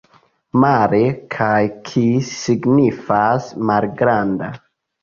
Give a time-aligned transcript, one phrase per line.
[0.63, 1.01] Male
[1.35, 1.53] kaj
[1.91, 4.53] kis signifas: malgranda.